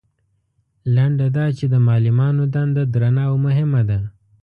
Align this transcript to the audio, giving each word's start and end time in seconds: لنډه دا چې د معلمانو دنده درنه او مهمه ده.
لنډه 0.95 1.27
دا 1.37 1.45
چې 1.57 1.65
د 1.73 1.75
معلمانو 1.87 2.43
دنده 2.53 2.83
درنه 2.93 3.23
او 3.29 3.35
مهمه 3.45 3.81
ده. 3.89 3.99